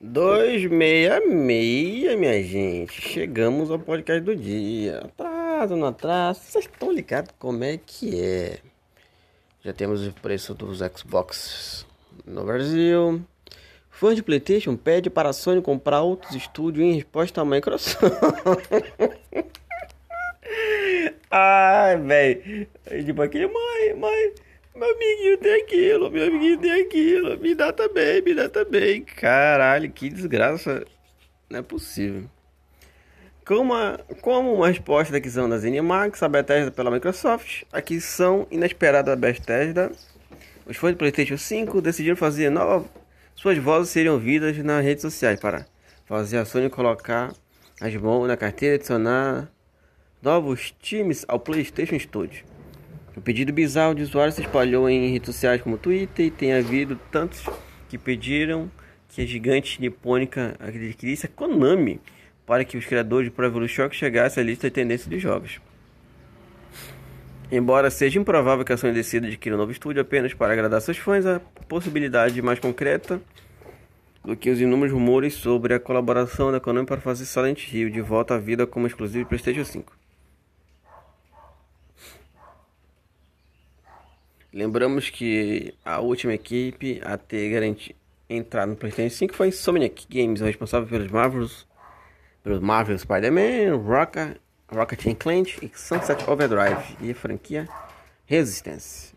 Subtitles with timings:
[0.00, 3.02] 266, minha gente.
[3.02, 4.98] Chegamos ao podcast do dia.
[4.98, 6.40] Atraso, não atraso.
[6.40, 8.60] Vocês estão ligados como é que é?
[9.60, 11.84] Já temos o preço dos Xbox
[12.24, 13.20] no Brasil.
[13.90, 18.04] Fãs de PlayStation pede para a Sony comprar outros estúdios em resposta à Microsoft.
[21.28, 22.68] Ai, velho.
[23.04, 24.32] Tipo aquele, mãe, mãe.
[24.78, 27.36] Meu amiguinho tem aquilo, meu amiguinho tem aquilo.
[27.38, 29.02] Me dá também, me dá também.
[29.02, 30.86] Caralho, que desgraça.
[31.50, 32.30] Não é possível.
[33.44, 39.16] Como uma, como uma resposta da aquisição da ZeniMax, a Bethesda pela Microsoft, aquisição inesperada
[39.16, 39.90] da Bethesda,
[40.64, 42.88] os fãs do PlayStation 5 decidiram fazer nova.
[43.34, 45.66] Suas vozes seriam ouvidas nas redes sociais para
[46.06, 47.32] fazer a Sony colocar
[47.80, 49.50] as mãos na carteira e adicionar
[50.22, 52.57] novos times ao PlayStation Studio.
[53.18, 56.94] O pedido bizarro de usuários se espalhou em redes sociais como Twitter e tem havido
[57.10, 57.44] tantos
[57.88, 58.70] que pediram
[59.08, 62.00] que a gigante nipônica adquirisse a Konami
[62.46, 65.60] para que os criadores de Pro Evolution Shock chegassem à lista de tendências de jogos.
[67.50, 70.98] Embora seja improvável que a Sony decida adquirir um novo estúdio apenas para agradar seus
[70.98, 73.20] fãs, a possibilidade mais concreta
[74.24, 78.00] do que os inúmeros rumores sobre a colaboração da Konami para fazer Silent Hill de
[78.00, 80.07] volta à vida como exclusivo de PlayStation 5.
[84.52, 90.40] Lembramos que a última equipe a ter garantido entrar no PlayStation 5 foi Insomniac Games,
[90.40, 91.66] responsável pelos Marvels,
[92.42, 94.38] pelos Marvel Spider-Man, Rocket,
[94.70, 97.68] Rocket Clank e Sunset Overdrive e a franquia
[98.26, 99.14] Resistance.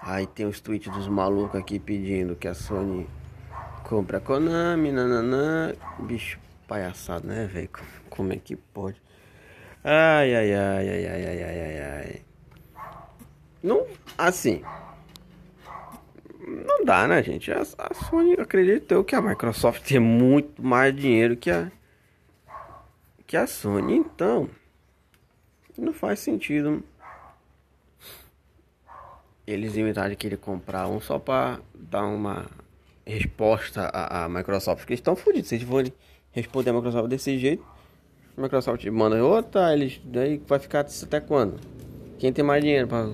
[0.00, 3.08] Aí tem os tweets dos malucos aqui pedindo que a Sony
[3.84, 5.74] compre a Konami, nananã.
[6.00, 7.70] Bicho palhaçado, né, velho?
[8.10, 9.00] Como é que pode?
[9.84, 12.22] Ai, ai, ai, ai, ai, ai, ai, ai,
[13.60, 13.84] Não,
[14.16, 14.62] assim.
[16.46, 17.50] Não dá, né, gente?
[17.50, 21.72] A, a Sony, acredito eu que a Microsoft tem muito mais dinheiro que a.
[23.26, 23.96] Que a Sony.
[23.96, 24.48] Então.
[25.76, 26.84] Não faz sentido.
[29.44, 32.46] Eles inventaram que ele comprar um só para dar uma
[33.04, 34.78] resposta à, à Microsoft.
[34.78, 35.48] Porque eles estão fodidos.
[35.48, 35.92] Se eles forem
[36.30, 37.64] responder a Microsoft desse jeito
[38.36, 41.60] Microsoft manda outra, eles daí vai ficar até quando?
[42.18, 43.10] Quem tem mais dinheiro para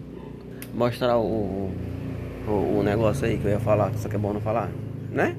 [0.73, 1.73] mostrar o,
[2.47, 4.71] o, o negócio aí que eu ia falar, só que é bom não falar,
[5.11, 5.37] né?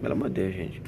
[0.00, 0.80] Pelo amor de Deus, gente.